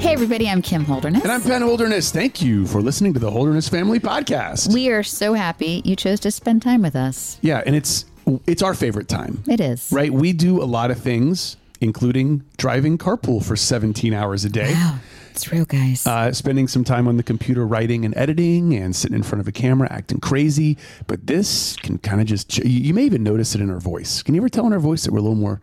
[0.00, 1.22] Hey, everybody, I'm Kim Holderness.
[1.22, 2.10] And I'm Penn Holderness.
[2.10, 4.72] Thank you for listening to the Holderness Family Podcast.
[4.72, 7.38] We are so happy you chose to spend time with us.
[7.42, 8.06] yeah, and it's
[8.46, 9.42] it's our favorite time.
[9.46, 9.90] It is.
[9.92, 10.10] Right?
[10.12, 14.72] We do a lot of things, including driving carpool for 17 hours a day.
[14.72, 14.98] Wow.
[15.32, 16.06] It's real, guys.
[16.06, 19.48] Uh, spending some time on the computer writing and editing and sitting in front of
[19.48, 20.76] a camera acting crazy.
[21.06, 24.22] But this can kind of just, you may even notice it in our voice.
[24.22, 25.60] Can you ever tell in our voice that we're a little more,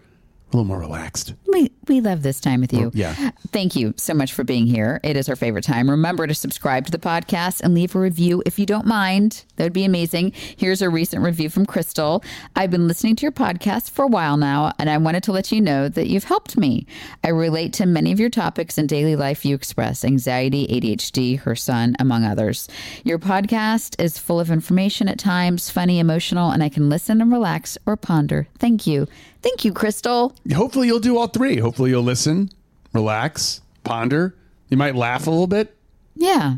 [0.52, 1.34] a little more relaxed?
[1.48, 2.92] we, we love this time with you.
[2.94, 3.32] yeah.
[3.52, 5.00] Thank you so much for being here.
[5.04, 5.90] It is our favorite time.
[5.90, 9.44] Remember to subscribe to the podcast and leave a review if you don't mind.
[9.56, 10.34] That would be amazing.
[10.56, 12.24] Here's a recent review from Crystal.
[12.56, 15.52] I've been listening to your podcast for a while now, and I wanted to let
[15.52, 16.86] you know that you've helped me.
[17.24, 21.56] I relate to many of your topics in daily life you express anxiety, ADHD, her
[21.56, 22.68] son, among others.
[23.04, 27.32] Your podcast is full of information at times, funny, emotional, and I can listen and
[27.32, 28.48] relax or ponder.
[28.60, 29.08] Thank you.
[29.48, 30.36] Thank you, Crystal.
[30.54, 31.58] Hopefully you'll do all three.
[31.58, 32.50] Hopefully you'll listen,
[32.94, 34.36] relax, ponder.
[34.68, 35.74] You might laugh a little bit.
[36.16, 36.56] Yeah.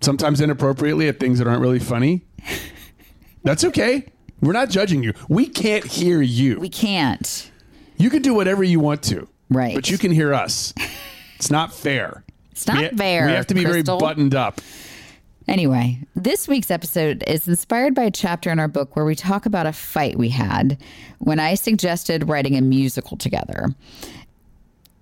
[0.00, 2.22] sometimes inappropriately at things that aren't really funny.
[3.44, 4.06] That's okay.
[4.40, 5.12] We're not judging you.
[5.28, 6.58] We can't hear you.
[6.58, 7.50] We can't.
[7.98, 9.28] You can do whatever you want to.
[9.48, 9.74] Right.
[9.76, 10.74] But you can hear us.
[11.36, 12.24] It's not fair.
[12.50, 13.26] It's not we, ha- fair.
[13.26, 13.98] We have to be Crystal.
[13.98, 14.60] very buttoned up.
[15.46, 19.44] Anyway, this week's episode is inspired by a chapter in our book where we talk
[19.44, 20.78] about a fight we had
[21.18, 23.68] when I suggested writing a musical together.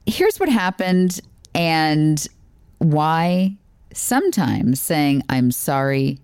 [0.05, 1.21] Here's what happened
[1.55, 2.27] and
[2.79, 3.57] why
[3.95, 6.19] sometimes saying I'm sorry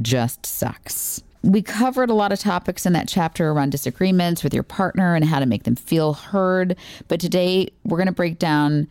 [0.00, 1.20] just sucks.
[1.42, 5.24] We covered a lot of topics in that chapter around disagreements with your partner and
[5.24, 6.76] how to make them feel heard.
[7.08, 8.86] But today we're going to break down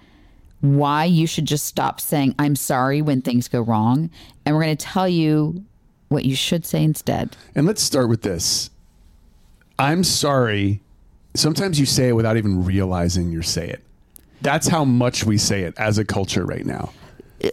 [0.64, 4.10] why you should just stop saying I'm sorry when things go wrong.
[4.46, 5.66] And we're going to tell you
[6.08, 7.36] what you should say instead.
[7.54, 8.70] And let's start with this.
[9.78, 10.82] I'm sorry.
[11.36, 13.84] Sometimes you say it without even realizing you're say it.
[14.42, 16.92] That's how much we say it as a culture right now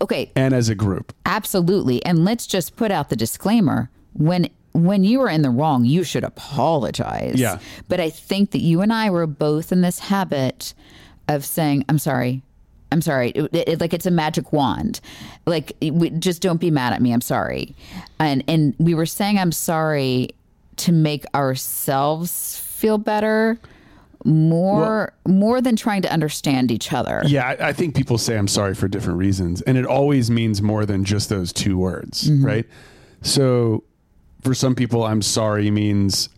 [0.02, 1.12] Okay, and as a group.
[1.26, 2.04] absolutely.
[2.04, 6.04] And let's just put out the disclaimer when when you are in the wrong, you
[6.04, 7.40] should apologize.
[7.40, 7.58] Yeah.
[7.88, 10.74] But I think that you and I were both in this habit
[11.26, 12.42] of saying, "I'm sorry."
[12.92, 13.30] I'm sorry.
[13.30, 15.00] It, it- like it's a magic wand.
[15.46, 17.12] Like we, just don't be mad at me.
[17.12, 17.74] I'm sorry.
[18.18, 20.30] And and we were saying I'm sorry
[20.76, 23.58] to make ourselves feel better
[24.24, 27.22] more more than trying to understand each other.
[27.26, 30.60] Yeah, I, I think people say I'm sorry for different reasons, and it always means
[30.60, 32.44] more than just those two words, Mm-hmm.
[32.44, 32.66] right?
[33.22, 33.84] So,
[34.42, 36.28] for some people, I'm sorry means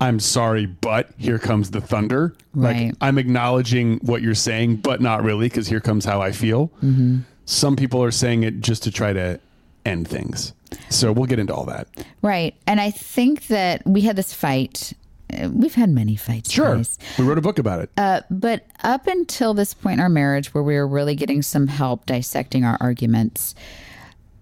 [0.00, 2.34] I'm sorry, but here comes the thunder.
[2.54, 2.86] Right.
[2.86, 6.68] Like I'm acknowledging what you're saying, but not really, because here comes how I feel.
[6.82, 7.18] Mm-hmm.
[7.44, 9.38] Some people are saying it just to try to
[9.84, 10.52] end things.
[10.88, 11.88] So we'll get into all that.
[12.22, 12.54] Right.
[12.66, 14.92] And I think that we had this fight.
[15.32, 16.50] Uh, We've had many fights.
[16.50, 16.98] Sure, guys.
[17.18, 17.90] we wrote a book about it.
[17.96, 21.66] Uh, but up until this point in our marriage, where we were really getting some
[21.66, 23.54] help dissecting our arguments,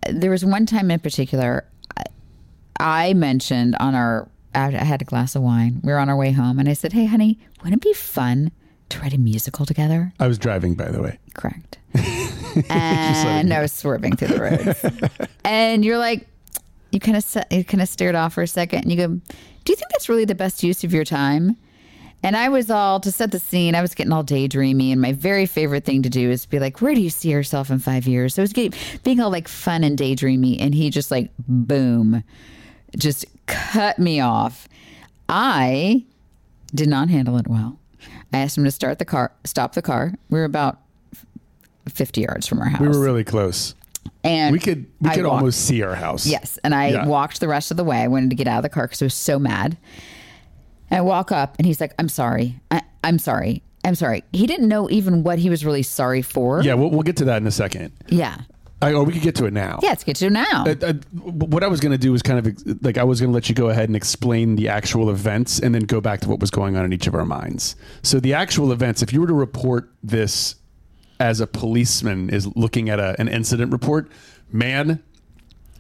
[0.09, 1.65] there was one time in particular
[2.81, 5.81] I mentioned on our, I had a glass of wine.
[5.83, 8.51] We were on our way home, and I said, Hey, honey, wouldn't it be fun
[8.89, 10.13] to write a musical together?
[10.19, 11.19] I was driving, by the way.
[11.35, 11.79] Correct.
[12.71, 15.29] and I was swerving through the roads.
[15.45, 16.27] and you're like,
[16.91, 19.73] you kind of you kind of stared off for a second, and you go, "Do
[19.73, 21.57] you think that's really the best use of your time?"
[22.23, 23.75] And I was all to set the scene.
[23.75, 26.81] I was getting all daydreamy, and my very favorite thing to do is be like,
[26.81, 29.49] "Where do you see yourself in five years?" So it was getting, being all like
[29.49, 32.25] fun and daydreamy, and he just like boom,
[32.97, 34.69] just cut me off.
[35.29, 36.05] I
[36.75, 37.79] did not handle it well.
[38.33, 40.13] I asked him to start the car, stop the car.
[40.31, 40.79] We were about
[41.89, 42.81] fifty yards from our house.
[42.81, 43.75] We were really close.
[44.23, 46.27] and We could we I could walked- almost see our house.
[46.27, 46.59] Yes.
[46.65, 47.07] And I Yeah.
[47.07, 47.99] walked the rest of the way.
[47.99, 49.77] I wanted to get out of the car because I was so mad.
[50.91, 52.59] And I walk up and he's like, I'm sorry.
[52.71, 53.63] I, I'm sorry.
[53.85, 54.25] I'm sorry.
[54.33, 56.63] He didn't know even what he was really sorry for.
[56.63, 57.93] Yeah, we'll, we'll get to that in a second.
[58.09, 58.39] Yeah.
[58.81, 59.81] I, or we could get to it now.
[59.83, 60.65] Yeah, let's get to it now.
[60.65, 63.21] Uh, uh, what I was going to do was kind of ex- like I was
[63.21, 66.21] going to let you go ahead and explain the actual events and then go back
[66.21, 67.75] to what was going on in each of our minds.
[68.03, 70.55] So the actual events, if you were to report this
[71.19, 74.11] as a policeman is looking at a, an incident report,
[74.53, 75.03] man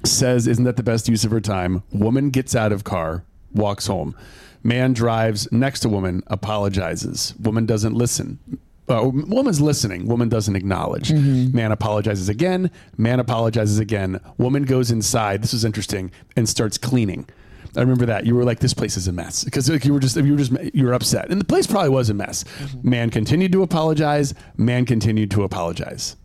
[0.05, 3.25] says, "Isn't that the best use of her time?" Woman gets out of car,
[3.55, 4.17] walks home.
[4.65, 7.33] Man drives next to woman, apologizes.
[7.41, 8.41] Woman doesn't listen.
[8.88, 10.06] Uh, woman's listening.
[10.06, 11.12] Woman doesn't acknowledge.
[11.12, 12.70] Man apologizes again.
[12.96, 14.20] Man apologizes again.
[14.38, 15.43] Woman goes inside.
[15.43, 17.29] This is interesting and starts cleaning.
[17.76, 20.00] I remember that you were like, "This place is a mess," because like, you were
[20.00, 22.44] just you were just you were upset, and the place probably was a mess.
[22.82, 24.32] Man continued to apologize.
[24.56, 26.17] Man continued to apologize.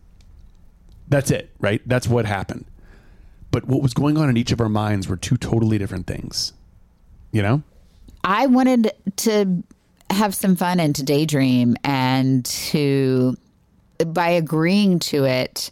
[1.08, 1.82] That's it, right?
[1.86, 2.64] That's what happened.
[3.50, 6.54] But what was going on in each of our minds were two totally different things.
[7.30, 7.62] You know?
[8.24, 9.62] I wanted to
[10.14, 13.36] have some fun and to daydream and to,
[14.06, 15.70] by agreeing to it,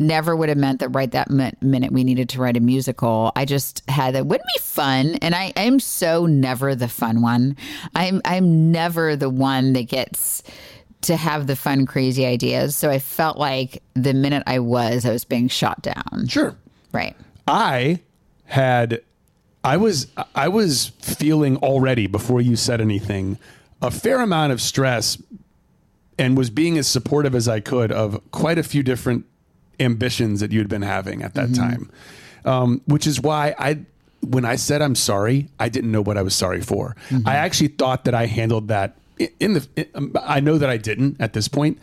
[0.00, 3.32] never would have meant that right that minute we needed to write a musical.
[3.36, 7.56] I just had that wouldn't be fun, and I am so never the fun one.
[7.94, 10.42] I'm I'm never the one that gets
[11.02, 12.76] to have the fun, crazy ideas.
[12.76, 16.26] So I felt like the minute I was, I was being shot down.
[16.28, 16.56] Sure.
[16.92, 17.16] Right.
[17.46, 18.00] I
[18.46, 19.02] had
[19.62, 23.38] I was I was feeling already before you said anything
[23.82, 25.20] a fair amount of stress
[26.18, 29.24] and was being as supportive as I could of quite a few different
[29.78, 31.90] ambitions that you'd been having at that time.
[32.44, 33.80] Um, which is why I
[34.22, 36.94] when I said I'm sorry, I didn't know what I was sorry for.
[37.26, 38.96] I actually thought that I handled that
[39.38, 41.78] in the in- um, I know that I didn't at this point,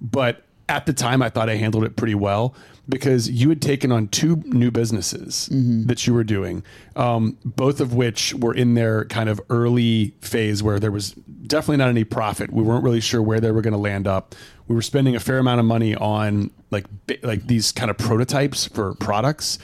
[0.00, 2.54] but at the time I thought I handled it pretty well
[2.88, 5.48] because you had taken on two new businesses
[5.86, 6.62] that you were doing,
[6.96, 11.12] um, both of which were in their kind of early phase where there was
[11.46, 12.52] definitely not any profit.
[12.52, 14.34] We weren't really sure where they were going to land up.
[14.68, 16.86] We were spending a fair amount of money on like
[17.22, 19.58] like these kind of prototypes for products.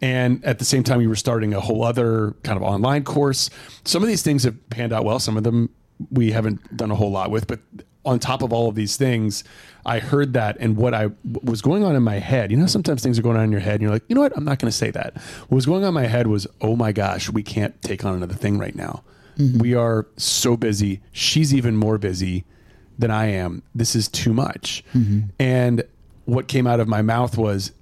[0.00, 3.48] And at the same time, we were starting a whole other kind of online course.
[3.84, 5.18] Some of these things have panned out well.
[5.18, 5.70] Some of them
[6.10, 7.46] we haven't done a whole lot with.
[7.46, 7.60] But
[8.04, 9.44] on top of all of these things,
[9.86, 10.56] I heard that.
[10.60, 13.22] And what I what was going on in my head, you know, sometimes things are
[13.22, 14.36] going on in your head and you're like, you know what?
[14.36, 15.16] I'm not going to say that.
[15.48, 18.14] What was going on in my head was, oh my gosh, we can't take on
[18.14, 19.02] another thing right now.
[19.38, 19.58] Mm-hmm.
[19.58, 21.00] We are so busy.
[21.12, 22.44] She's even more busy
[22.98, 23.62] than I am.
[23.74, 24.84] This is too much.
[24.94, 25.28] Mm-hmm.
[25.38, 25.82] And
[26.26, 27.72] what came out of my mouth was,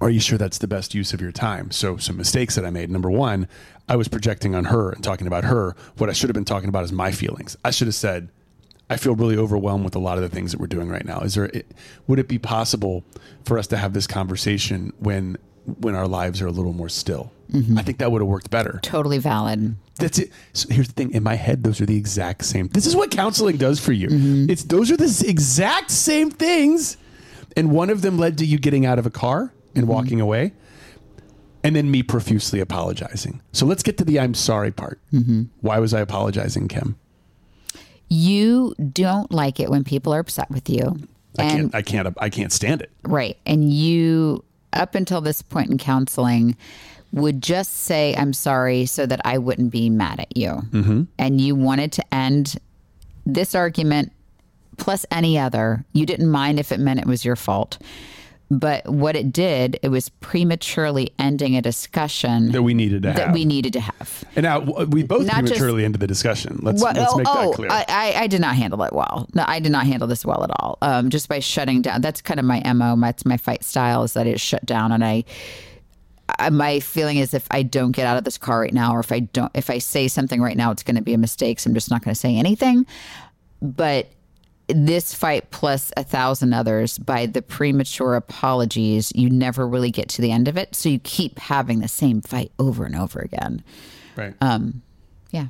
[0.00, 1.70] are you sure that's the best use of your time?
[1.70, 2.90] So, some mistakes that I made.
[2.90, 3.48] Number one,
[3.88, 5.74] I was projecting on her and talking about her.
[5.96, 7.56] What I should have been talking about is my feelings.
[7.64, 8.28] I should have said,
[8.88, 11.20] I feel really overwhelmed with a lot of the things that we're doing right now.
[11.20, 11.50] Is there,
[12.06, 13.04] would it be possible
[13.44, 15.36] for us to have this conversation when,
[15.80, 17.32] when our lives are a little more still?
[17.50, 17.78] Mm-hmm.
[17.78, 18.80] I think that would have worked better.
[18.82, 19.76] Totally valid.
[19.96, 20.30] That's it.
[20.52, 21.12] So here's the thing.
[21.12, 22.68] In my head, those are the exact same.
[22.68, 24.08] This is what counseling does for you.
[24.08, 24.50] Mm-hmm.
[24.50, 26.96] It's those are the exact same things,
[27.56, 29.92] and one of them led to you getting out of a car and mm-hmm.
[29.92, 30.52] walking away,
[31.62, 33.40] and then me profusely apologizing.
[33.52, 35.00] So let's get to the I'm sorry part.
[35.60, 36.98] Why was I apologizing, Kim?
[38.08, 40.98] You don't like it when people are upset with you.
[41.38, 41.74] I and can't.
[41.74, 42.16] I can't.
[42.20, 42.90] I can't stand it.
[43.02, 43.36] Right.
[43.44, 46.56] And you, up until this point in counseling,
[47.12, 50.50] would just say, I'm sorry, so that I wouldn't be mad at you.
[50.50, 51.02] Mm-hmm.
[51.18, 52.56] And you wanted to end
[53.24, 54.12] this argument
[54.76, 55.84] plus any other.
[55.92, 57.78] You didn't mind if it meant it was your fault.
[58.48, 63.18] But what it did, it was prematurely ending a discussion That we needed to that
[63.18, 63.34] have.
[63.34, 64.24] we needed to have.
[64.36, 66.60] and now we both Not just- prematurely ended the discussion.
[66.62, 67.70] Let's What- let's make oh, that clear.
[67.72, 69.26] I, I, did not handle it well.
[69.34, 70.78] No, I did not handle this well at all.
[70.80, 72.02] Um, just by shutting down.
[72.02, 72.94] That's kind of my mo.
[73.00, 74.04] That's my fight style.
[74.04, 75.24] Is that it's shut down, and I,
[76.38, 76.50] I.
[76.50, 79.10] My feeling is if I don't get out of this car right now, or if
[79.10, 81.58] I don't, if I say something right now, it's going to be a mistake.
[81.58, 82.86] So I'm just not going to say anything.
[83.60, 84.08] But
[84.68, 90.22] this fight plus a thousand others by the premature apologies, you never really get to
[90.22, 90.74] the end of it.
[90.74, 93.62] So you keep having the same fight over and over again.
[94.16, 94.34] right.
[94.40, 94.82] Um,
[95.30, 95.46] Yeah.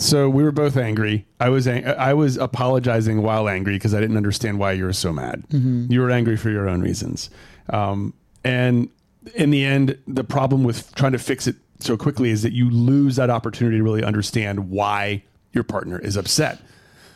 [0.00, 1.26] So we were both angry.
[1.40, 4.92] I was ang- I was apologizing while angry because I didn't understand why you were
[4.92, 5.42] so mad.
[5.50, 7.30] You were angry for your own reasons,
[7.70, 8.14] um,
[8.44, 8.88] and
[9.34, 12.70] in the end, the problem with trying to fix it so quickly is that you
[12.70, 16.60] lose that opportunity to really understand why your partner is upset.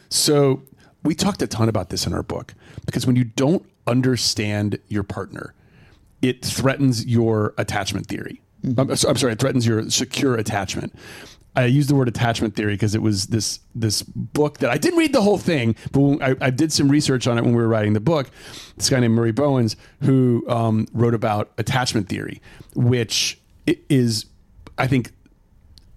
[0.09, 0.63] So
[1.03, 2.55] we talked a ton about this in our book
[2.87, 5.55] because when you don't understand your partner,
[6.21, 8.41] it threatens your attachment theory.
[8.65, 10.95] I'm, I'm sorry, it threatens your secure attachment.
[11.55, 14.99] I use the word attachment theory because it was this this book that I didn't
[14.99, 17.61] read the whole thing, but when I, I did some research on it when we
[17.61, 18.31] were writing the book.
[18.77, 22.41] This guy named Murray Bowens who um, wrote about attachment theory,
[22.75, 24.27] which is,
[24.79, 25.13] I think,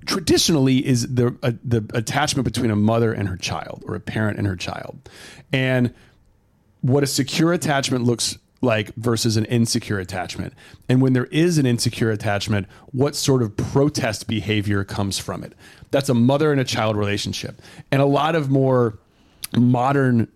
[0.05, 4.37] traditionally is the uh, the attachment between a mother and her child or a parent
[4.37, 5.09] and her child,
[5.51, 5.93] and
[6.81, 10.53] what a secure attachment looks like versus an insecure attachment.
[10.89, 15.53] And when there is an insecure attachment, what sort of protest behavior comes from it?
[15.91, 17.61] That's a mother and a child relationship.
[17.91, 18.97] And a lot of more
[19.55, 20.27] modern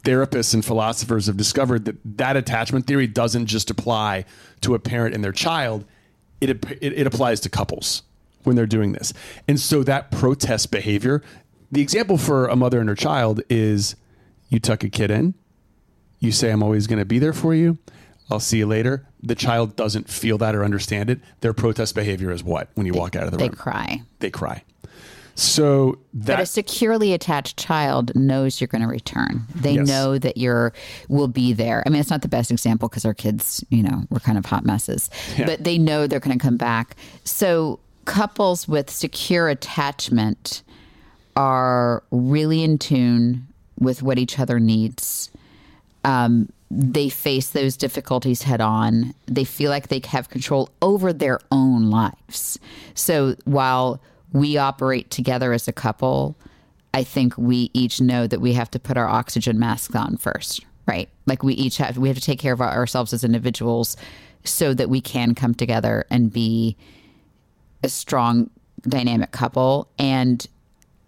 [0.00, 4.24] therapists and philosophers have discovered that that attachment theory doesn't just apply
[4.62, 5.84] to a parent and their child,
[6.40, 8.02] it, it, it applies to couples
[8.44, 9.12] when they're doing this.
[9.48, 11.22] And so that protest behavior,
[11.70, 13.96] the example for a mother and her child is
[14.48, 15.34] you tuck a kid in,
[16.20, 17.78] you say, I'm always going to be there for you.
[18.30, 19.06] I'll see you later.
[19.22, 21.20] The child doesn't feel that or understand it.
[21.40, 23.52] Their protest behavior is what when you walk out of the They room?
[23.52, 24.02] They cry.
[24.20, 24.62] They cry.
[25.34, 29.46] So that But a securely attached child knows you're going to return.
[29.54, 29.88] They Yes.
[29.88, 30.72] know that you're
[31.08, 31.82] will be there.
[31.86, 34.44] I mean, it's not the best example because our kids, you know, we're kind of
[34.44, 35.08] hot messes.
[35.38, 36.96] But they know they're going to come back.
[37.24, 40.62] So couples with secure attachment
[41.36, 43.46] are really in tune
[43.78, 45.30] with what each other needs.
[46.04, 49.14] Um, they face those difficulties head on.
[49.26, 52.58] They feel like they have control over their own lives.
[52.94, 54.00] So while
[54.32, 56.34] we operate together as a couple,
[56.94, 60.64] I think we each know that we have to put our oxygen masks on first,
[60.86, 61.08] right?
[61.26, 63.96] Like we each have we have to take care of our- ourselves as individuals
[64.44, 66.76] so that we can come together and be
[67.82, 68.50] a strong
[68.82, 70.46] dynamic couple and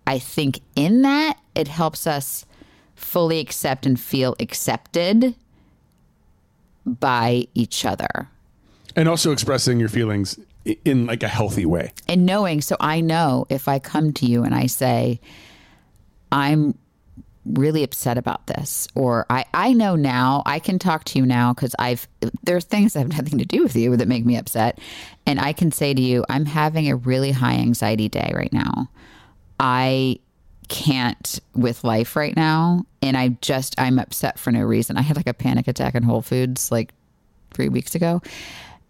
[0.06, 2.44] I think in that it helps us
[2.94, 5.34] fully accept and feel accepted
[6.86, 8.28] by each other.
[8.96, 10.38] and also expressing your feelings
[10.84, 11.92] in like a healthy way.
[12.08, 15.20] And knowing, so I know if I come to you and I say,
[16.30, 16.78] I'm
[17.44, 21.52] really upset about this, or I, I know now, I can talk to you now
[21.52, 22.08] because I've,
[22.42, 24.78] there's things that have nothing to do with you that make me upset.
[25.26, 28.88] And I can say to you, I'm having a really high anxiety day right now.
[29.60, 30.18] I
[30.68, 32.86] can't with life right now.
[33.02, 34.96] And I just, I'm upset for no reason.
[34.96, 36.92] I had like a panic attack in Whole Foods like
[37.52, 38.22] three weeks ago.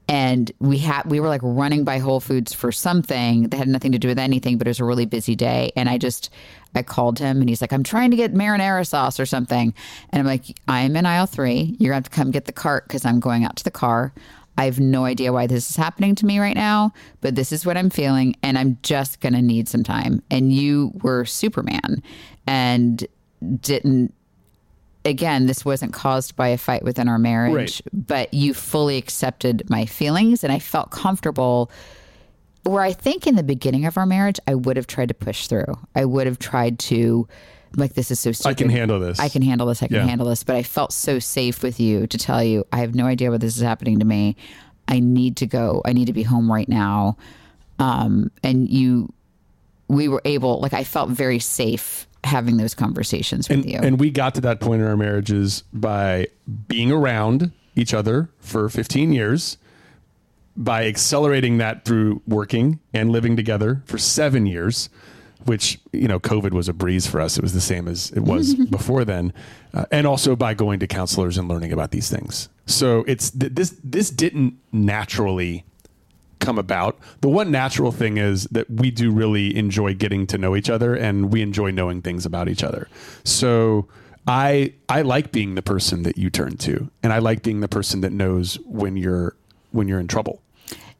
[0.07, 3.93] And we had we were like running by Whole Foods for something that had nothing
[3.93, 5.73] to do with anything, but it was a really busy day.
[5.77, 6.31] And I just
[6.75, 9.73] I called him and he's like, I'm trying to get marinara sauce or something.
[10.11, 11.77] And I'm like, I'm in aisle three.
[11.79, 14.13] You're gonna have to come get the cart because I'm going out to the car.
[14.57, 17.67] I have no idea why this is happening to me right now, but this is
[17.67, 20.23] what I'm feeling, and I'm just gonna need some time.
[20.31, 22.03] And you were Superman
[22.47, 23.05] and
[23.61, 24.15] didn't
[25.05, 28.07] again, this wasn't caused by a fight within our marriage, Right.
[28.07, 31.71] but you fully accepted my feelings and I felt comfortable.
[32.65, 35.47] Where I think in the beginning of our marriage, I would have tried to push
[35.49, 35.67] through.
[35.95, 37.29] I would have tried to,
[37.77, 38.51] like, this is so stupid.
[38.51, 39.21] I can handle this.
[39.21, 39.83] I can handle this.
[39.83, 40.07] I can Yeah.
[40.07, 40.43] handle this.
[40.45, 43.43] But I felt so safe with you to tell you, I have no idea what
[43.43, 44.37] this is happening to me.
[44.89, 45.83] I need to go.
[45.85, 47.19] I need to be home right now.
[47.79, 49.13] Um, and you,
[49.89, 53.79] we were able, like, I felt very safe having those conversations with and, you.
[53.79, 56.27] and we got to that point in our marriages by
[56.69, 59.59] being around each other for 15 years
[60.57, 64.89] by accelerating that through working and living together for seven years
[65.45, 68.21] which you know covid was a breeze for us it was the same as it
[68.21, 69.33] was before then
[69.75, 73.53] uh, and also by going to counselors and learning about these things so it's th-
[73.55, 75.65] this this didn't naturally
[76.45, 76.99] come about.
[77.21, 80.95] The one natural thing is that we do really enjoy getting to know each other
[80.95, 82.89] and we enjoy knowing things about each other.
[83.25, 83.89] So
[84.27, 87.69] I I like being the person that you turn to and I like being the
[87.69, 89.35] person that knows when you're
[89.73, 90.41] when you're in trouble.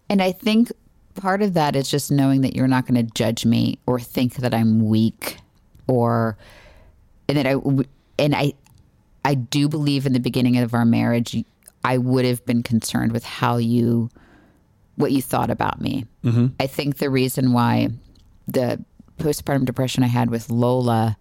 [0.09, 0.73] And I think
[1.15, 4.37] part of that is just knowing that you're not going to judge me or think
[4.37, 5.39] that I'm weak
[5.87, 6.37] or
[7.29, 7.55] and that I
[8.19, 8.55] and I
[9.25, 11.45] I do believe in the beginning of our marriage
[11.85, 14.11] I would have been concerned with how you
[14.97, 16.07] what you thought about me.
[16.25, 16.49] Mm-hmm.
[16.61, 17.89] I think the reason why
[18.47, 18.83] the
[19.19, 21.17] postpartum depression I had with Lola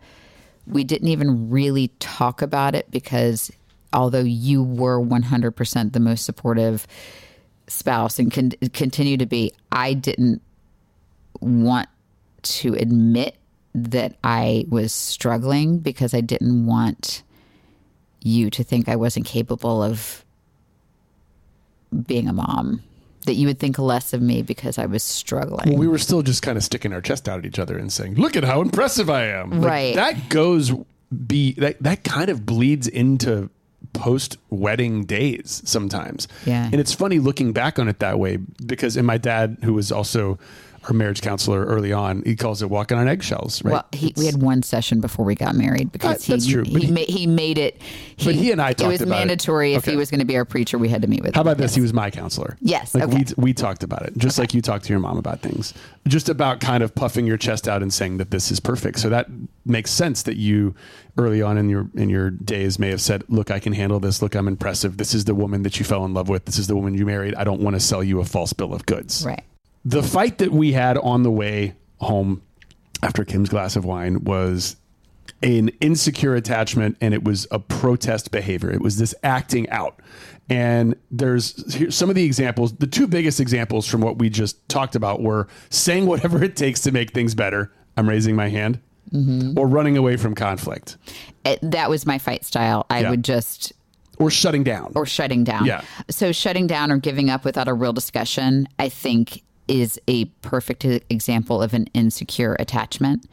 [0.67, 3.51] we didn't even really talk about it because
[3.91, 6.87] although you were 100% the most supportive
[7.67, 10.41] spouse and can continue to be, I didn't
[11.39, 11.89] want
[12.43, 13.35] to admit
[13.75, 17.23] that I was struggling because I didn't want
[18.21, 20.23] you to think I wasn't capable of
[22.05, 22.81] being a mom.
[23.25, 25.69] That you would think less of me because I was struggling.
[25.69, 27.91] Well, we were still just kind of sticking our chest out at each other and
[27.91, 29.95] saying, "Look at how impressive I am." Like, Right.
[29.95, 30.71] That goes
[31.27, 33.49] be that that kind of bleeds into
[33.93, 36.27] post wedding days sometimes.
[36.45, 36.65] Yeah.
[36.65, 39.91] And it's funny looking back on it that way because and my dad who was
[39.91, 40.39] also
[40.85, 43.71] our marriage counselor early on, he calls it walking on eggshells, right?
[43.73, 46.63] Well, he, we had one session before we got married because Uh, that's he true,
[46.63, 47.81] he, he- ma- he made it.
[48.15, 49.17] He, But he and I it talked was about it.
[49.19, 49.91] mandatory if Okay.
[49.91, 51.35] he was going to be our preacher, we had to meet with.
[51.35, 51.47] How him.
[51.47, 51.71] about this?
[51.71, 51.75] Yes.
[51.75, 52.57] He was my counselor.
[52.61, 53.23] Yes, Like okay.
[53.37, 55.73] we we talked about it, just like you talked to your mom about things,
[56.07, 58.99] just about kind of puffing your chest out and saying that this is perfect.
[58.99, 59.27] So that
[59.65, 60.75] makes sense that you
[61.17, 64.21] early on in your in your days may have said, "Look, I can handle this.
[64.21, 64.97] Look, I'm impressive.
[64.97, 66.45] This is the woman that you fell in love with.
[66.45, 67.35] This is the woman you married.
[67.35, 69.43] I don't want to sell you a false bill of goods." right.
[69.85, 72.41] The fight that we had on the way home
[73.01, 74.77] after Kim's glass of wine was
[75.41, 78.71] an insecure attachment and it was a protest behavior.
[78.71, 79.99] It was this acting out.
[80.49, 82.73] And there's here's some of the examples.
[82.75, 86.81] The two biggest examples from what we just talked about were saying whatever it takes
[86.81, 87.71] to make things better.
[87.97, 88.79] I'm raising my hand.
[89.13, 89.59] Mm-hmm.
[89.59, 90.97] Or running away from conflict
[91.45, 92.85] It, that was my fight style.
[92.89, 93.09] I Yeah.
[93.11, 93.73] would just
[94.17, 94.93] or shutting down.
[94.95, 95.65] or shutting down.
[95.65, 95.81] Yeah.
[96.09, 100.85] So shutting down or giving up without a real discussion, I think, is a perfect
[101.09, 103.25] example of an insecure attachment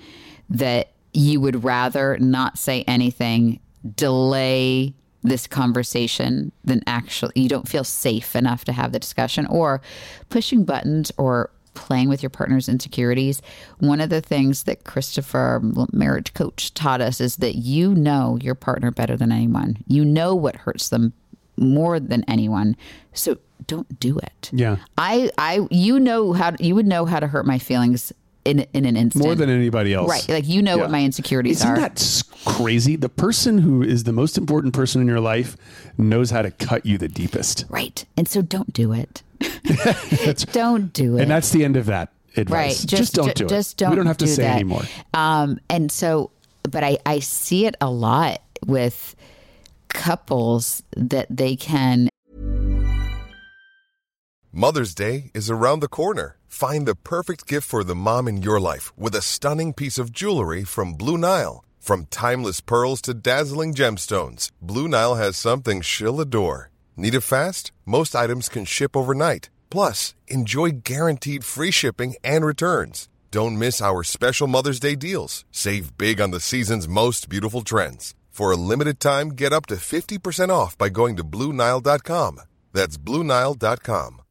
[0.49, 3.61] that you would rather not say anything,
[3.97, 9.83] delay this conversation than actually you don't feel safe enough to have the discussion or
[10.31, 13.43] pushing buttons or playing with your partner's insecurities.
[13.79, 15.61] One of the things that christopher
[15.93, 19.79] marriage coach taught us is that you know your partner better than anyone.
[19.87, 21.13] You know what hurts them
[21.61, 22.77] more than anyone
[23.13, 23.37] so
[23.67, 24.77] don't do it Yeah.
[24.99, 28.13] i i you know how you would know how to hurt my feelings
[28.45, 30.09] in in an instant More than anybody else.
[30.09, 30.83] right like you know Yeah.
[30.83, 31.77] what my insecurities are.
[31.77, 32.97] Isn't that crazy?
[32.97, 35.59] The person who is the most important person in your life
[35.99, 37.67] knows how to cut you the deepest.
[37.69, 38.03] Right.
[38.17, 39.23] And so don't do it.
[40.53, 41.23] don't do it.
[41.23, 42.39] And that's the end of that right.
[42.39, 42.85] advice.
[42.85, 43.77] Just, don't ju- do Just it.
[43.85, 44.55] don't we don't have to do say that.
[44.55, 44.83] anymore.
[45.15, 46.31] Um, and so,
[46.63, 49.15] but I, I see it a lot with
[49.93, 52.09] couples that they can
[54.53, 56.37] Mother's Day is around the corner.
[56.49, 60.11] Find the perfect gift for the mom in your life with a stunning piece of
[60.11, 61.65] jewelry from Blue Nile.
[61.79, 66.71] From timeless pearls to dazzling gemstones, Blue Nile has something she'll adore.
[66.97, 67.71] Need it fast?
[67.87, 69.51] Most items can ship overnight.
[69.71, 73.09] Plus, enjoy guaranteed free shipping and returns.
[73.31, 75.45] Don't miss our special Mother's Day deals.
[75.53, 78.17] Save big on the season's most beautiful trends.
[78.41, 82.41] For a limited time, get up to 50% off by going to BlueNile.com.
[82.73, 84.23] That's BlueNile.com.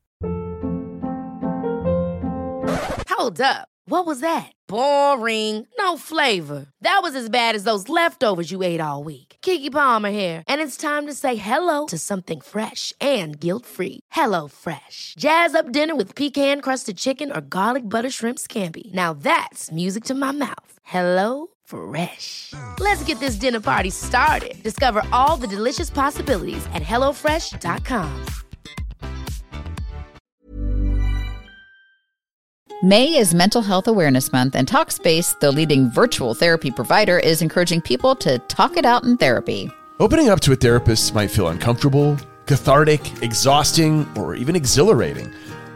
[3.09, 3.67] Hold up.
[3.85, 4.51] What was that?
[4.67, 5.67] Boring.
[5.77, 6.65] No flavor.
[6.81, 9.35] That was as bad as those leftovers you ate all week.
[9.43, 13.99] Keke Palmer here, and it's time to say hello to something fresh and guilt-free.
[14.09, 15.13] Hello Fresh.
[15.19, 18.91] Jazz up dinner with pecan-crusted chicken or garlic butter shrimp scampi.
[18.91, 20.73] Now that's music to my mouth.
[20.83, 22.53] Hello Fresh.
[22.79, 24.62] Let's get this dinner party started.
[24.63, 28.25] Discover all the delicious possibilities at hellofresh.com.
[32.82, 37.82] May is Mental Health Awareness Month, and Talkspace, the leading virtual therapy provider, is encouraging
[37.82, 39.69] people to talk it out in therapy.
[39.99, 45.32] Opening up to a therapist might feel uncomfortable, cathartic, exhausting, or even exhilarating.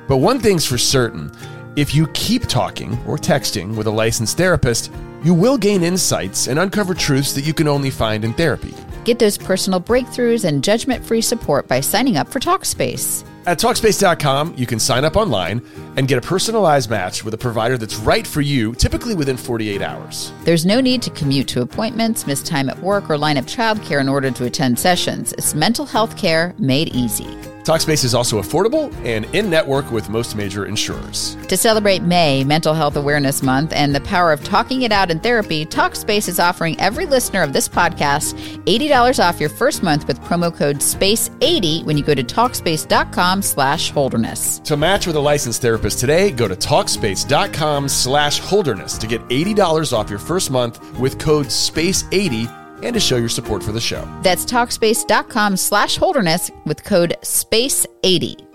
[0.07, 1.31] But one thing's for certain
[1.75, 4.91] if you keep talking or texting with a licensed therapist,
[5.23, 8.73] you will gain insights and uncover truths that you can only find in therapy.
[9.03, 13.25] Get those personal breakthroughs and judgment free support by signing up for Talkspace.
[13.45, 15.61] At Talkspace.com, you can sign up online
[15.97, 19.81] and get a personalized match with a provider that's right for you, typically within 48
[19.81, 20.31] hours.
[20.43, 23.99] There's no need to commute to appointments, miss time at work, or line up childcare
[23.99, 25.33] in order to attend sessions.
[25.33, 27.37] It's mental health care made easy.
[27.63, 31.35] Talkspace is also affordable and in network with most major insurers.
[31.47, 35.19] To celebrate May, Mental Health Awareness Month, and the power of talking it out in
[35.19, 38.33] therapy, Talkspace is offering every listener of this podcast
[38.65, 43.91] $80 off your first month with promo code SPACE80 when you go to Talkspace.com slash
[43.91, 44.59] holderness.
[44.59, 49.97] To match with a licensed therapist today, go to Talkspace.com slash holderness to get $80
[49.97, 54.07] off your first month with code SPACE80 and to show your support for the show.
[54.21, 58.45] That's Talkspace.com slash holderness with code SPACE80.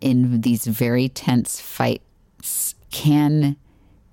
[0.00, 3.56] In these very tense fights, can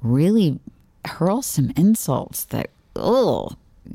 [0.01, 0.59] really
[1.05, 3.49] hurl some insults that, oh,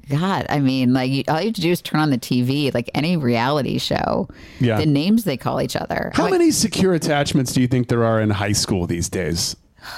[0.09, 0.47] God.
[0.49, 2.89] I mean, like, you, all you have to do is turn on the TV, like
[2.95, 4.29] any reality show,
[4.61, 4.79] Yeah.
[4.79, 6.13] the names they call each other.
[6.15, 9.57] How like, many secure attachments do you think there are in high school these days?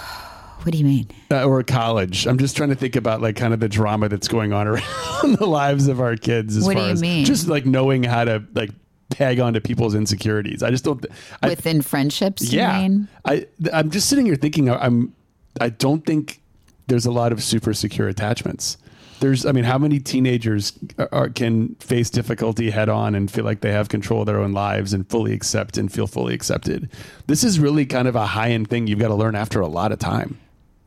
[0.62, 1.08] What do you mean?
[1.30, 2.26] Uh, or college?
[2.26, 5.38] I'm just trying to think about like kind of the drama that's going on around
[5.38, 7.24] the lives of our kids as What do far you as mean?
[7.24, 8.70] just like knowing how to like
[9.10, 10.62] tag on to people's insecurities.
[10.62, 11.04] I just don't.
[11.42, 13.08] I, Within friendships, you yeah, mean?
[13.24, 15.14] I I'm just sitting here thinking I'm
[15.60, 16.40] I don't think
[16.88, 18.76] there's a lot of super secure attachments.
[19.20, 20.78] There's, I mean, how many teenagers
[21.10, 24.52] are, can face difficulty head on and feel like they have control of their own
[24.52, 26.88] lives and fully accept and feel fully accepted?
[27.26, 29.66] This is really kind of a high end thing you've got to learn after a
[29.66, 30.38] lot of time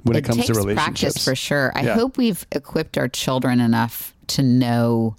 [0.04, 1.02] when it, comes takes to relationships.
[1.02, 1.72] practice for sure.
[1.76, 1.94] I Yeah.
[1.96, 5.16] hope we've equipped our children enough to know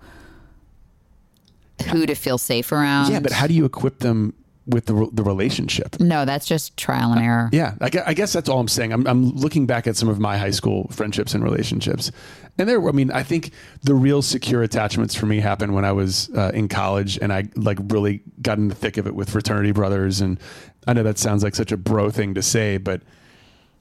[1.90, 3.10] who to feel safe around.
[3.12, 4.34] Yeah, but how do you equip them
[4.66, 5.98] with the the relationship?
[5.98, 7.48] No, that's just trial and error.
[7.52, 8.92] Yeah, I guess, I guess that's all I'm saying.
[8.92, 12.12] I'm, I'm looking back at some of my high school friendships and relationships,
[12.58, 12.86] and there.
[12.88, 13.50] I mean, I think
[13.82, 17.48] the real secure attachments for me happened when I was uh, in college, and I
[17.56, 20.20] like really got in the thick of it with fraternity brothers.
[20.20, 20.38] And
[20.86, 23.02] I know that sounds like such a bro thing to say, but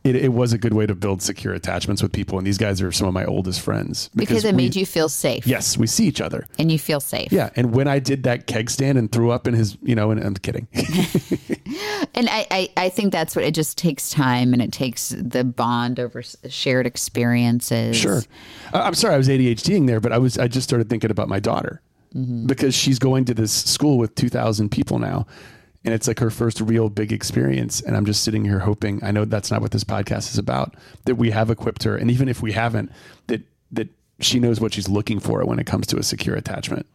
[0.04, 2.38] it, it was a good way to build secure attachments with people.
[2.38, 5.10] And these guys are some of my oldest friends Because it we- made you feel
[5.10, 5.46] safe.
[5.46, 6.48] Yes, we see each other.
[6.58, 7.32] And you feel safe.
[7.32, 10.12] Yeah, and when I did that keg stand and threw up in his, you know,
[10.12, 10.68] and I'm kidding.
[12.14, 15.44] And I, I, I think that's what it just takes time and it takes the
[15.44, 17.96] bond over shared experiences.
[17.96, 18.22] Sure.
[18.74, 21.40] I'm sorry, I was ADHDing there, but I was I just started thinking about my
[21.40, 21.82] daughter
[22.16, 22.48] mm-hmm.
[22.48, 25.26] because she's going to this school with 2,000 people now,
[25.84, 27.82] and it's like her first real big experience.
[27.82, 29.04] And I'm just sitting here hoping.
[29.04, 30.76] I know that's not what this podcast is about.
[31.06, 32.92] That we have equipped her, and even if we haven't,
[33.28, 33.42] that
[33.72, 33.90] that
[34.20, 36.86] she knows what she's looking for when it comes to a secure attachment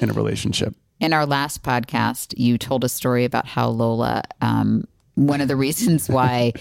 [0.00, 0.74] in a relationship.
[1.00, 4.86] In our last podcast, you told a story about how Lola, um,
[5.18, 6.52] one of the reasons why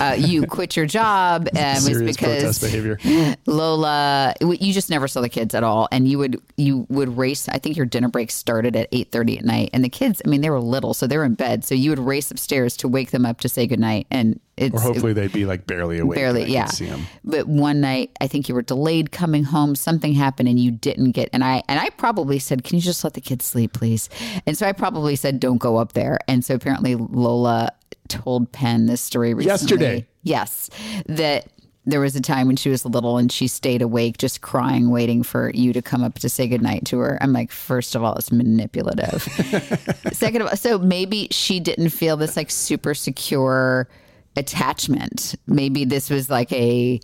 [0.00, 2.98] uh, you quit your job uh, was because behavior.
[3.46, 7.48] Lola, you just never saw the kids at all, and you would you would race.
[7.48, 10.22] I think your dinner break started at eight thirty at night, and the kids.
[10.24, 11.64] I mean, they were little, so they were in bed.
[11.64, 14.80] So you would race upstairs to wake them up to say goodnight, and it's Or
[14.80, 16.16] hopefully they'd be like barely awake.
[16.16, 16.66] barely, and I could yeah.
[16.66, 17.06] See 'em.
[17.24, 19.74] But one night, I think you were delayed coming home.
[19.74, 21.28] Something happened, and you didn't get.
[21.32, 24.08] And I and I probably said, "Can you just let the kids sleep, please?"
[24.46, 27.70] And so I probably said, "Don't go up there." And so apparently Lola
[28.08, 29.52] told Penn this story recently.
[29.52, 30.06] Yesterday.
[30.22, 30.70] Yes,
[31.06, 31.48] that
[31.86, 35.22] there was a time when she was little and she stayed awake just crying waiting
[35.22, 37.18] for you to come up to say goodnight to her.
[37.20, 39.22] I'm like first of all it's manipulative.
[40.12, 43.88] Second of all so maybe she didn't feel this like super secure
[44.36, 45.34] attachment.
[45.46, 47.00] Maybe this was like a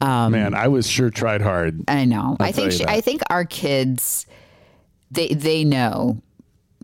[0.00, 1.82] um, Man, I was sure tried hard.
[1.88, 2.36] i know.
[2.40, 4.26] I tell think she, i think our kids
[5.10, 6.20] they they know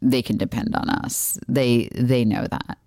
[0.03, 1.38] they can depend on us.
[1.49, 2.79] They they know that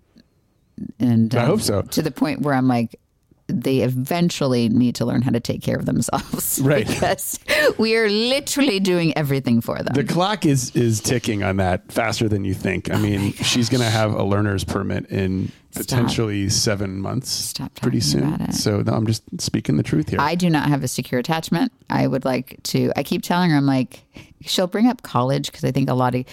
[0.98, 1.82] and I um, hope so.
[1.82, 2.98] to the point where i'm like
[3.46, 6.86] they eventually need to learn how to take care of themselves Right.
[6.88, 7.38] because
[7.76, 12.26] we are literally doing everything for them The clock is is ticking on that faster
[12.26, 12.88] than you think.
[12.90, 17.74] Oh I mean, she's going to have a learner's permit in potentially seven months, Stop
[17.74, 18.34] pretty talking soon.
[18.34, 18.54] about it.
[18.54, 20.20] So no, I'm just speaking the truth here.
[20.22, 21.70] I do not have a secure attachment.
[21.90, 22.92] I would like to.
[22.96, 24.04] I keep telling her, I'm like,
[24.46, 26.24] she'll bring up college because I think a lot of.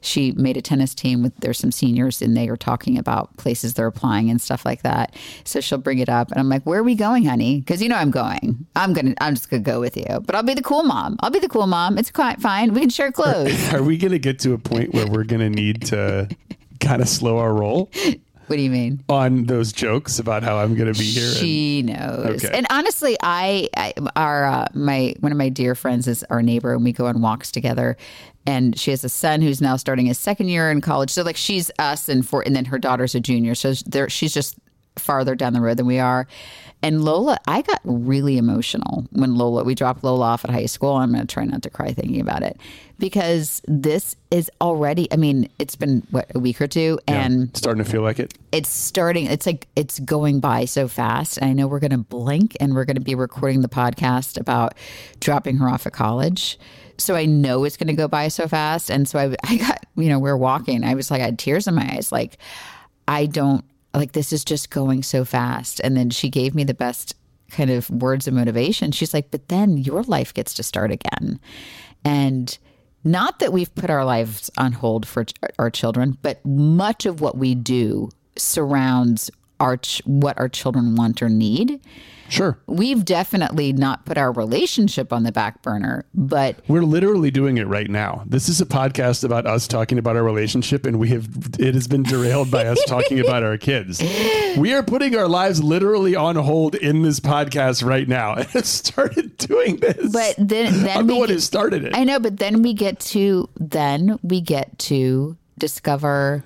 [0.00, 3.74] She made a tennis team with there's some seniors and they are talking about places
[3.74, 5.14] they're applying and stuff like that.
[5.44, 7.58] So she'll bring it up and I'm like, where are we going, honey?
[7.58, 8.66] Because you know I'm going.
[8.76, 9.14] I'm gonna.
[9.20, 10.20] I'm just gonna go with you.
[10.20, 11.16] But I'll be the cool mom.
[11.20, 11.98] I'll be the cool mom.
[11.98, 12.72] It's quite fine.
[12.72, 13.72] We can share clothes.
[13.72, 16.28] Are we going to get to a point where we're going to need to
[16.80, 17.90] kind of slow our roll
[18.48, 19.02] what do you mean?
[19.08, 21.26] on those jokes about how I'm going to be here?
[21.28, 22.44] and- She knows.
[22.44, 22.56] Okay.
[22.56, 26.74] And honestly, I, I our uh, my one of my dear friends is our neighbor,
[26.74, 27.96] and we go on walks together.
[28.46, 31.10] And she has a son who's now starting his second year in college.
[31.10, 33.54] So like she's us, and for and then her daughter's a junior.
[33.54, 34.56] So there, she's just
[35.00, 36.26] farther down the road than we are.
[36.80, 40.94] And Lola, I got really emotional when Lola we dropped Lola off at high school.
[40.94, 42.56] I'm going to try not to cry thinking about it
[43.00, 45.12] because this is already.
[45.12, 48.20] I mean, it's been what a week or two, Yeah, and starting to feel like
[48.20, 48.32] it.
[48.52, 51.98] it's starting it's like it's going by so fast and i know we're going to
[51.98, 54.74] blink and we're going to be recording the podcast about
[55.20, 56.58] dropping her off at college
[56.96, 59.84] so i know it's going to go by so fast and so I, I got
[59.96, 62.38] you know we are walking i was like i had tears in my eyes like
[63.06, 63.64] i don't
[63.98, 65.80] like this is just going so fast.
[65.84, 67.14] And then she gave me the best
[67.50, 68.92] kind of words of motivation.
[68.92, 71.40] She's like but then your life gets to start again.
[72.04, 72.56] And
[73.04, 75.24] not that we've put our lives on hold for
[75.58, 81.22] our children, but much of what we do surrounds our ch- what our children want
[81.22, 81.80] or need.
[82.30, 82.58] Sure.
[82.66, 87.66] We've definitely not put our relationship on the back burner, but We're literally doing it
[87.66, 88.22] right now.
[88.26, 91.26] This is a podcast about us talking about our relationship, and we have
[91.58, 94.02] it has been derailed by us talking about our kids.
[94.58, 98.66] We are putting our lives literally on hold in this podcast right now, and have
[98.66, 100.12] started doing this.
[100.12, 101.94] but then then I'm the one who started it.
[101.94, 106.44] I know, but then we get to then we get to discover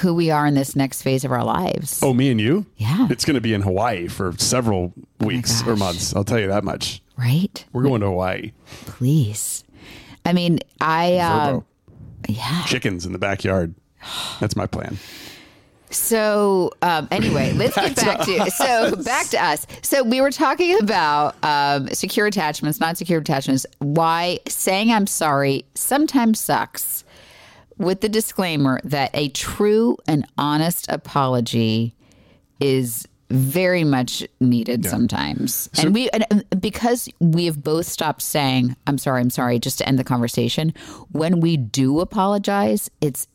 [0.00, 2.00] who we are in this next phase of our lives.
[2.02, 2.66] oh, me and you?
[2.76, 3.08] Yeah.
[3.10, 6.14] It's going to be in Hawaii for several weeks or months.
[6.16, 7.02] I'll tell you that much.
[7.18, 7.64] Right?
[7.72, 8.52] We're going to Hawaii.
[8.86, 9.64] Please.
[10.24, 11.60] I mean, I uh,
[12.28, 12.64] Yeah.
[12.64, 13.74] chickens in the backyard.
[14.40, 14.98] That's my plan.
[15.90, 19.66] So um, anyway, let's get back to, so back to us.
[19.82, 23.66] So we were talking about um, secure attachments, not secure attachments.
[23.78, 27.01] Why saying I'm sorry sometimes sucks,
[27.78, 31.94] with the disclaimer that a true and honest apology
[32.60, 35.70] is very much needed sometimes.
[35.78, 39.88] and we and because we have both stopped saying I'm sorry, I'm sorry just to
[39.88, 40.74] end the conversation,
[41.12, 43.26] when we do apologize, it's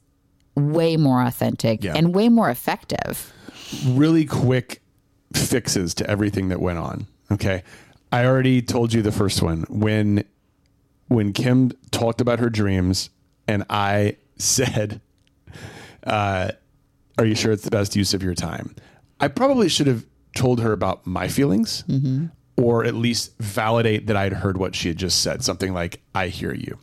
[0.56, 1.94] way more authentic Yeah.
[1.96, 3.34] and way more effective.
[3.86, 4.82] really quick
[5.34, 7.06] fixes to everything that went on.
[7.32, 7.64] Okay.
[8.12, 10.24] I already told you the first one when
[11.10, 13.10] when Kim talked about her dreams
[13.48, 15.02] and I said,
[16.06, 16.52] uh,
[17.18, 18.76] are you sure it's the best use of your time?
[19.20, 21.84] I probably should have told her about my feelings
[22.58, 25.44] or at least validate that I'd heard what she had just said.
[25.44, 26.78] Something like, I hear you.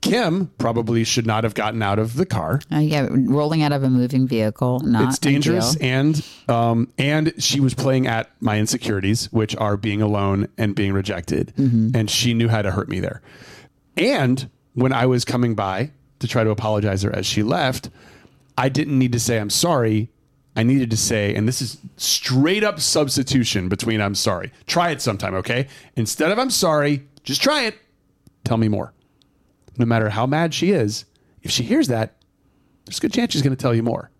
[0.00, 3.82] Kim probably should not have gotten out of the car Uh, yeah, rolling out of
[3.82, 5.88] a moving vehicle, not it's dangerous ideal.
[5.88, 10.92] and um and she was playing at my insecurities which are being alone and being
[10.92, 11.96] rejected Mm-hmm.
[11.96, 13.22] and she knew how to hurt me there
[13.96, 15.90] and when i was coming by
[16.24, 17.90] to try to apologize her as she left
[18.56, 20.10] i didn't need to say i'm sorry.
[20.56, 24.52] I needed to say and this is straight up substitution between i'm sorry.
[24.66, 25.66] Try it sometime okay?
[25.96, 27.76] Instead of i'm sorry just try it.
[28.44, 28.92] Tell me more.
[29.78, 31.04] No matter how mad she is
[31.42, 32.14] if she hears that
[32.84, 34.10] there's a good chance she's going to tell you more.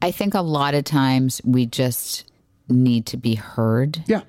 [0.00, 2.24] I think a lot of times we just
[2.68, 4.02] need to be heard.
[4.06, 4.22] yeah.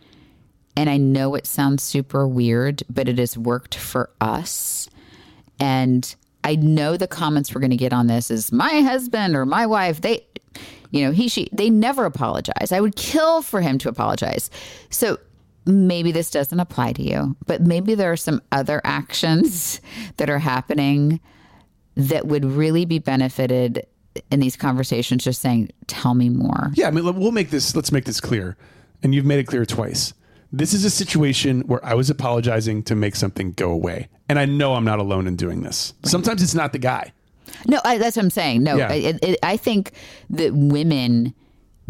[0.75, 4.83] And I know it sounds super weird, but it has worked for us.
[5.59, 9.45] And I know the comments we're going to get on this is my husband or
[9.45, 10.25] my wife, they,
[10.91, 12.71] you know, he, she, they never apologize.
[12.71, 14.49] I would kill for him to apologize.
[14.89, 15.19] So
[15.65, 19.79] maybe this doesn't apply to you, but maybe there are some other actions
[20.17, 21.19] that are happening
[21.95, 23.85] that would really be benefited
[24.31, 26.71] in these conversations just saying, tell me more.
[26.73, 27.75] Yeah, I mean, we'll make this.
[27.75, 28.57] Let's make this clear,
[29.01, 30.13] and you've made it clear twice.
[30.55, 34.45] This is a situation where I was apologizing to make something go away, and I
[34.45, 35.93] know I'm not alone in doing this.
[36.05, 37.11] Sometimes it's not the guy.
[37.67, 38.61] No, I, that's what I'm saying.
[38.63, 38.91] No, Yeah.
[38.93, 39.93] it, it, I think
[40.29, 41.33] that women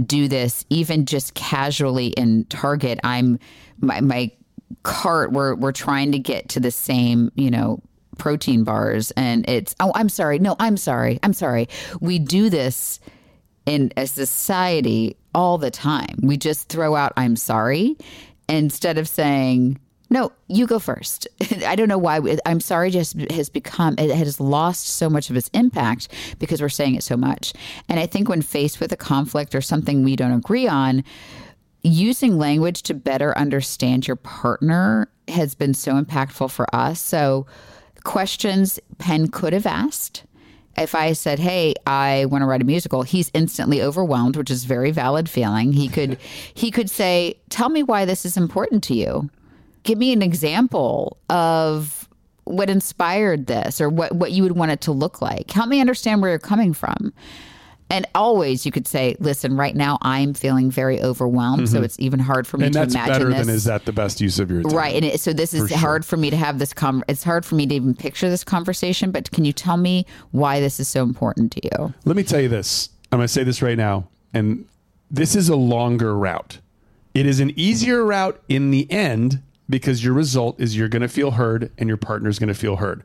[0.03, 2.99] do this even just casually in Target.
[3.03, 3.37] I'm
[3.79, 4.31] my my
[4.83, 5.33] cart.
[5.33, 7.81] We're we're trying to get to the same, you know,
[8.17, 10.39] protein bars, and it's oh, I'm sorry.
[10.39, 11.19] No, I'm sorry.
[11.21, 11.67] I'm sorry.
[11.99, 12.99] We do this
[13.65, 16.15] in a society all the time.
[16.21, 17.97] We just throw out "I'm sorry"
[18.47, 19.79] instead of saying.
[20.09, 21.27] No, you go first.
[21.65, 22.19] I don't know why.
[22.45, 26.69] I'm sorry, just has become, it has lost so much of its impact because we're
[26.69, 27.53] saying it so much.
[27.89, 31.03] And I think when faced with a conflict or something we don't agree on,
[31.83, 36.99] using language to better understand your partner has been so impactful for us.
[36.99, 37.45] So,
[38.03, 40.23] questions Penn could have asked.
[40.77, 44.63] If I said, "Hey, I want to write a musical," he's instantly overwhelmed, which is
[44.63, 45.73] a very valid feeling.
[45.73, 46.17] He could
[46.53, 49.29] he could say, "Tell me why this is important to you.
[49.83, 52.09] Give me an example of
[52.45, 55.51] what inspired this or what what you would want it to look like.
[55.51, 57.13] Help me understand where you're coming from."
[57.89, 61.69] And always you could say, listen, right now I'm feeling very overwhelmed.
[61.69, 62.65] So it's even hard for me Mm-hmm.
[62.65, 63.45] And to that's imagine better this.
[63.45, 64.71] than is that the best use of your time?
[64.71, 64.95] Right.
[64.95, 65.77] And it, so this is sure.
[65.77, 68.43] hard for me to have this com it's hard for me to even picture this
[68.43, 71.93] conversation, but can you tell me why this is so important to you?
[72.05, 72.89] Let me tell you this.
[73.11, 74.65] I'm going to say this right now, and
[75.11, 76.59] this is a longer route.
[77.13, 81.07] It is an easier route in the end because your result is you're going to
[81.07, 83.03] feel heard and your partner's going to feel heard.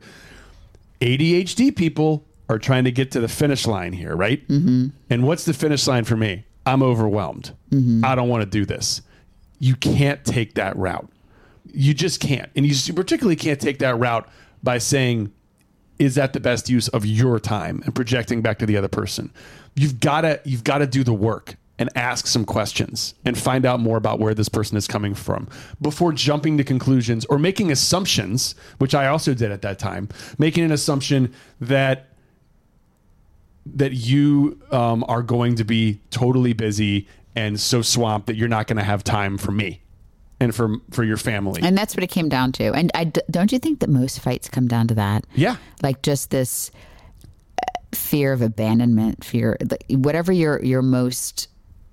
[1.01, 4.45] ADHD people are trying to get to the finish line here, right?
[4.47, 4.87] Mm-hmm.
[5.09, 6.45] And what's the finish line for me?
[6.65, 7.55] I'm overwhelmed.
[8.03, 9.01] I don't want to do this.
[9.59, 11.09] You can't take that route.
[11.71, 12.49] You just can't.
[12.55, 14.27] And you particularly can't take that route
[14.61, 15.31] by saying,
[15.99, 19.31] is that the best use of your time and projecting back to the other person
[19.75, 23.65] you've got to you've got to do the work and ask some questions and find
[23.65, 25.47] out more about where this person is coming from
[25.81, 30.63] before jumping to conclusions or making assumptions which i also did at that time making
[30.63, 32.08] an assumption that
[33.75, 38.67] that you um, are going to be totally busy and so swamped that you're not
[38.67, 39.81] going to have time for me
[40.39, 42.73] and for for your family And that's what it came down to.
[42.73, 45.25] And I don't you think that most fights come down to that?
[45.35, 46.71] yeah Like just this
[47.61, 49.57] uh, fear of abandonment, fear
[49.89, 51.47] whatever your your most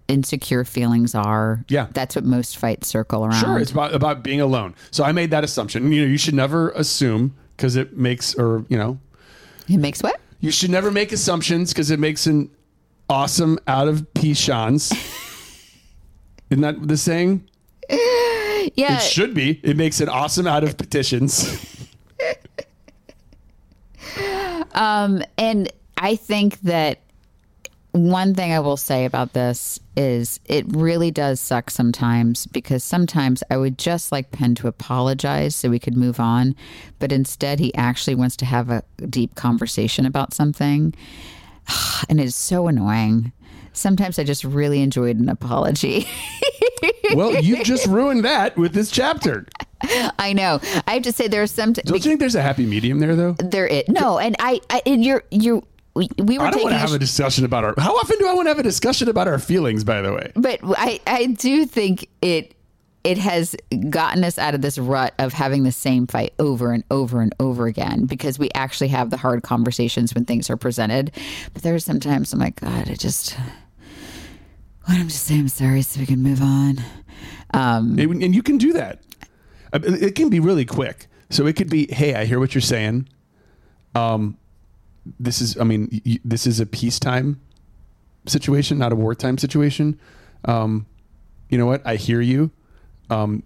[0.09, 1.65] insecure feelings are.
[1.69, 1.89] Yeah.
[1.93, 3.41] That's what most fights circle around.
[3.41, 4.75] Sure, it's about about being alone.
[4.91, 5.93] So I made that assumption.
[5.93, 8.99] You know, you should never assume because it makes, or you know,
[9.69, 10.21] it makes what?
[10.40, 12.51] You should never make assumptions because it makes an
[13.09, 14.92] awesome out of Pishans.
[16.51, 17.49] Isn't that the saying?
[18.75, 18.96] Yeah.
[18.96, 19.61] It should be.
[19.62, 21.87] It makes an awesome out of petitions.
[24.77, 27.01] Um, and I think that
[27.97, 33.43] one thing I will say about this is it really does suck sometimes because sometimes
[33.51, 36.55] I would just like Penn to apologize so we could move on.
[36.99, 40.95] But instead, he actually wants to have a deep conversation about something.
[42.09, 43.33] And it's so annoying.
[43.73, 46.07] Sometimes I just really enjoyed an apology.
[47.15, 49.47] well, you just ruined that with this chapter.
[50.19, 50.61] I know.
[50.87, 51.73] I have to say, there's some.
[51.75, 53.33] T- Don't you think there's a happy medium there, though?
[53.33, 55.65] there it no, and I, I and you're you.
[55.97, 57.75] We we were I don't want to have sh- a discussion about our.
[57.79, 59.83] How often do I want to have a discussion about our feelings?
[59.83, 62.55] By the way, but I I do think it
[63.03, 63.57] it has
[63.89, 67.35] gotten us out of this rut of having the same fight over and over and
[67.41, 71.13] over again because we actually have the hard conversations when things are presented.
[71.55, 73.35] But there are sometimes I'm like, God, I just
[74.89, 76.79] don't I just say I'm sorry so we can move on.
[77.55, 79.01] Um, and and you can do that.
[79.73, 81.07] It can be really quick.
[81.31, 83.09] So it could be, hey, I hear what you're saying.
[83.95, 84.37] Um,
[85.21, 87.40] this is, I mean, y- this is a peacetime
[88.27, 89.99] situation, not a wartime situation.
[90.45, 90.87] Um,
[91.49, 91.83] you know what?
[91.87, 92.51] I hear you.
[93.11, 93.42] Um,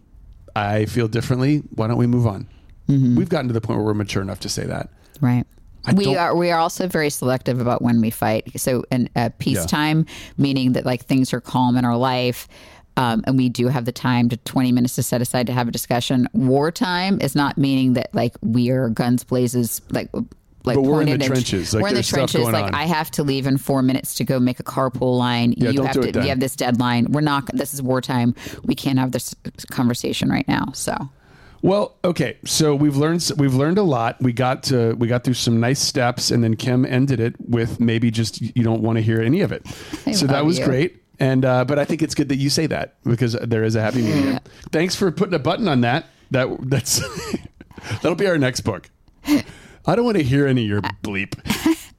[0.56, 1.58] I feel differently.
[1.74, 2.46] Why don't we move on?
[2.88, 4.90] We've gotten to the point where we're mature enough to say that.
[5.20, 5.46] Right.
[5.86, 8.60] I we don't- are we are also very selective about when we fight.
[8.60, 12.48] So, in uh, peacetime, meaning that like things are calm in our life,
[12.96, 15.68] um, and we do have the time to twenty minutes to set aside to have
[15.68, 16.26] a discussion.
[16.32, 20.10] Wartime is not meaning that like we are guns blazes like.
[20.64, 22.42] Like But we're in the trenches, like, we're in the trenches.
[22.44, 22.74] Like on.
[22.74, 25.54] I have to leave in four minutes to go make a carpool line.
[25.56, 26.12] Yeah, you have to.
[26.12, 27.12] You have this deadline.
[27.12, 27.46] We're not.
[27.54, 28.34] This is wartime.
[28.64, 29.34] We can't have this
[29.70, 30.72] conversation right now.
[30.74, 30.94] So
[31.62, 32.36] Well, okay.
[32.44, 34.20] So we've learned we've learned a lot.
[34.20, 37.80] We got to we got through some nice steps, and then Kim ended it with
[37.80, 39.66] maybe just you don't want to hear any of it.
[40.12, 40.64] so that was you.
[40.66, 41.02] great.
[41.20, 43.80] And uh, but I think it's good that you say that because there is a
[43.82, 44.40] happy medium.
[44.72, 46.06] Thanks for putting a button on that.
[46.30, 47.00] That that's
[48.02, 48.90] that'll be our next book.
[49.86, 51.34] I don't want to hear any of your bleep.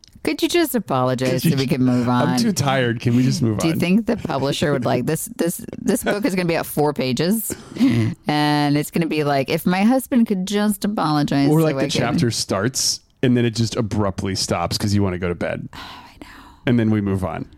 [0.23, 2.29] could you just apologize so we can move on?
[2.29, 2.99] I'm too tired.
[2.99, 3.59] Can we just move on?
[3.59, 5.25] Do you think the publisher would like this?
[5.35, 7.55] This this book is going to be at four pages,
[8.27, 11.49] and it's going to be like if my husband could just apologize.
[11.49, 15.13] or like I the chapter starts and then it just abruptly stops because you want
[15.13, 15.69] to go to bed.
[15.83, 16.43] Oh, I know.
[16.65, 17.49] And then we move on.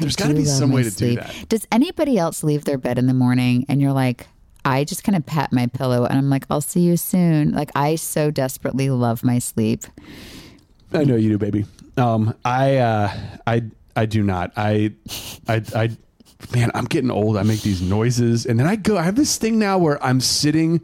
[0.00, 1.18] There's got to be some way to do sleep.
[1.18, 1.48] that.
[1.48, 4.28] Does anybody else leave their bed in the morning and you're like,
[4.66, 7.52] I just kind of pat my pillow and I'm like, I'll see you soon.
[7.52, 9.84] Like I so desperately love my sleep.
[10.92, 11.66] I know you do, baby.
[11.96, 13.12] Um, I, uh,
[13.46, 13.62] I,
[13.94, 14.52] I do not.
[14.56, 14.92] I,
[15.48, 15.90] I, I,
[16.52, 17.36] man, I'm getting old.
[17.36, 18.98] I make these noises, and then I go.
[18.98, 20.82] I have this thing now where I'm sitting,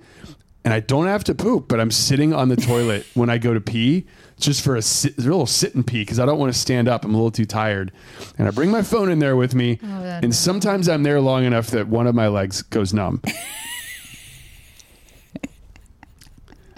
[0.64, 3.52] and I don't have to poop, but I'm sitting on the toilet when I go
[3.52, 4.06] to pee,
[4.40, 6.88] just for a, sit, a little sit and pee because I don't want to stand
[6.88, 7.04] up.
[7.04, 7.92] I'm a little too tired,
[8.38, 11.66] and I bring my phone in there with me, and sometimes I'm there long enough
[11.68, 13.20] that one of my legs goes numb.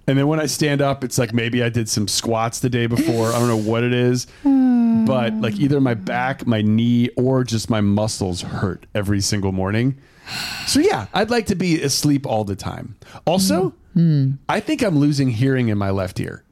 [0.07, 2.87] And then when I stand up, it's like maybe I did some squats the day
[2.87, 3.33] before.
[3.33, 4.27] I don't know what it is.
[4.43, 9.97] But like either my back, my knee, or just my muscles hurt every single morning.
[10.67, 12.97] So yeah, I'd like to be asleep all the time.
[13.27, 13.75] Also,
[14.49, 16.43] I think I'm losing hearing in my left ear.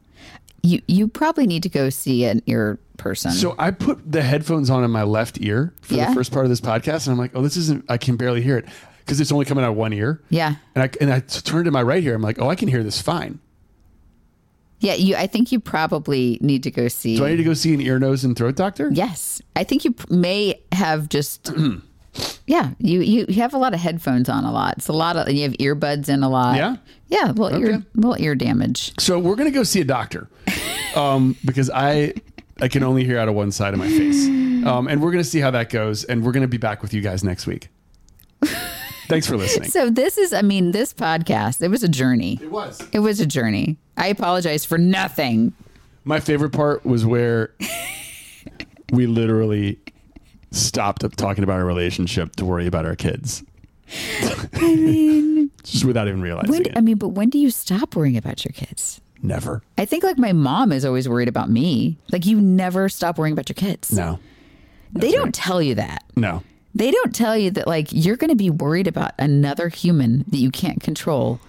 [0.62, 3.32] You you probably need to go see an ear person.
[3.32, 6.08] So I put the headphones on in my left ear for Yeah.
[6.10, 7.84] the first part of this podcast, and I'm like, oh, this isn't.
[7.88, 8.66] I can barely hear it
[9.04, 10.20] because it's only coming out of one ear.
[10.30, 10.56] yeah.
[10.74, 12.14] And I and I turned to my right ear.
[12.14, 13.38] I'm like, oh, I can hear this fine.
[14.80, 17.54] Yeah, you I think you probably need to go see Do I need to go
[17.54, 18.90] see an ear, nose, and throat doctor?
[18.92, 21.52] Yes, I think you may have just.
[22.46, 24.78] yeah, you, you you have a lot of headphones on a lot.
[24.78, 26.56] It's a lot of you have earbuds in a lot.
[26.56, 26.76] Yeah?
[27.08, 27.84] yeah, little ear Okay.
[27.94, 28.92] little ear damage.
[28.98, 30.28] So we're gonna go see a doctor,
[30.96, 32.14] um, because I
[32.60, 34.26] I can only hear out of one side of my face,
[34.66, 37.00] um, and we're gonna see how that goes, and we're gonna be back with you
[37.02, 37.68] guys next week.
[39.12, 39.68] Thanks for listening.
[39.68, 41.60] So this is, I mean, this podcast.
[41.60, 42.38] It was a journey.
[42.40, 43.76] It was It was a journey.
[43.96, 45.52] I apologize for nothing.
[46.04, 47.52] my favorite part was where
[48.92, 49.78] we literally
[50.50, 53.44] stopped talking about our relationship to worry about our kids.
[54.54, 56.62] I mean, just without even realizing when?
[56.62, 56.72] it.
[56.74, 59.02] I mean, but when do you stop worrying about your kids?
[59.22, 59.62] Never.
[59.76, 61.98] I think like my mom is always worried about me.
[62.10, 63.92] Like you never stop worrying about your kids.
[63.92, 64.18] No.
[64.94, 66.02] they don't tell you that.
[66.16, 66.42] No.
[66.74, 70.38] They don't tell you that like you're going to be worried about another human that
[70.38, 71.40] you can't control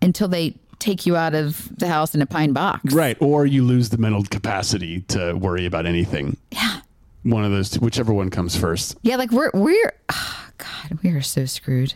[0.00, 2.94] until they take you out of the house in a pine box.
[2.94, 3.16] Right.
[3.20, 6.36] Or you lose the mental capacity to worry about anything.
[6.52, 6.80] Yeah.
[7.24, 8.96] One of those, two, whichever one comes first.
[9.02, 11.94] Yeah, like we're we're oh, God, we are so screwed.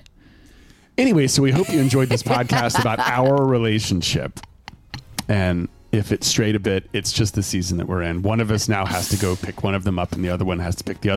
[0.99, 4.41] Anyway, so we hope you enjoyed this podcast about our relationship.
[5.29, 8.23] And if it's straight a bit, it's just the season that we're in.
[8.23, 10.45] One of us now has to go pick one of them up, and the other
[10.45, 11.17] one has to pick the other.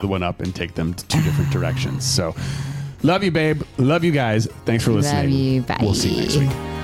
[0.00, 2.04] The one up and take them to two different directions.
[2.04, 2.34] So,
[3.02, 3.62] love you, babe.
[3.78, 4.44] Love you guys.
[4.66, 5.30] Thanks for listening.
[5.30, 5.62] Love you.
[5.62, 5.78] Bye.
[5.80, 6.75] We'll see you next week.